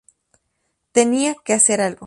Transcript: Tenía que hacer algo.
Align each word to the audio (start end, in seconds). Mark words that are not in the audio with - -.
Tenía 0.93 1.35
que 1.35 1.53
hacer 1.53 1.79
algo. 1.79 1.99